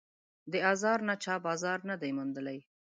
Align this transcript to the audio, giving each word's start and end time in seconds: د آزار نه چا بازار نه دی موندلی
د 0.51 0.53
آزار 0.71 0.99
نه 1.07 1.15
چا 1.23 1.35
بازار 1.45 1.79
نه 1.89 1.95
دی 2.01 2.11
موندلی 2.17 2.59